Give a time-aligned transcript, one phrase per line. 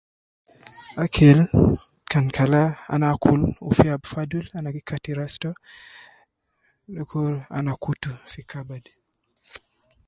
[1.03, 1.37] Akil
[2.11, 2.63] kan kala
[2.93, 5.51] ana akul wu fi an fadul ana gi kati ras to,
[6.95, 8.83] dukur ana kutu fi kabad